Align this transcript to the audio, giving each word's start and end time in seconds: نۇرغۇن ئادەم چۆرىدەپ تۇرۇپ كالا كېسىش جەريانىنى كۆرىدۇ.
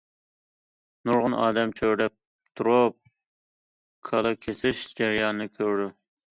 نۇرغۇن 1.09 1.35
ئادەم 1.41 1.73
چۆرىدەپ 1.81 2.15
تۇرۇپ 2.61 2.99
كالا 4.11 4.35
كېسىش 4.49 4.85
جەريانىنى 5.01 5.51
كۆرىدۇ. 5.63 5.91